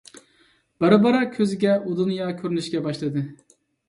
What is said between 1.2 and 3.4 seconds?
كۆزىگە ئۇ دۇنيا كۆرۈنۈشكە باشلىدى.